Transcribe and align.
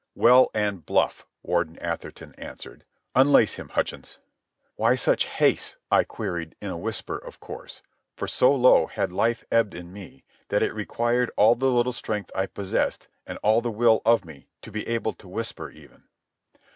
"Well 0.15 0.49
and 0.55 0.83
bluff," 0.83 1.27
Warden 1.43 1.77
Atherton 1.77 2.33
answered. 2.35 2.85
"Unlace 3.13 3.57
him, 3.57 3.69
Hutchins." 3.69 4.17
"Why 4.75 4.95
such 4.95 5.25
haste?" 5.27 5.75
I 5.91 6.05
queried, 6.05 6.55
in 6.59 6.71
a 6.71 6.77
whisper, 6.79 7.15
of 7.19 7.39
course, 7.39 7.83
for 8.15 8.27
so 8.27 8.51
low 8.51 8.87
had 8.87 9.11
life 9.11 9.45
ebbed 9.51 9.75
in 9.75 9.93
me 9.93 10.23
that 10.47 10.63
it 10.63 10.73
required 10.73 11.29
all 11.37 11.53
the 11.53 11.69
little 11.69 11.93
strength 11.93 12.31
I 12.33 12.47
possessed 12.47 13.09
and 13.27 13.37
all 13.43 13.61
the 13.61 13.69
will 13.69 14.01
of 14.03 14.25
me 14.25 14.47
to 14.63 14.71
be 14.71 14.87
able 14.87 15.13
to 15.13 15.27
whisper 15.27 15.69
even. 15.69 16.05